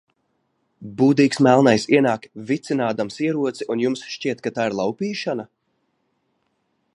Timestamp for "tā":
4.57-4.67